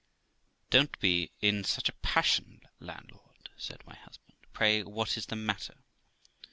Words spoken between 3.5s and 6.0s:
said my husband. 'Pray, what is the matter?'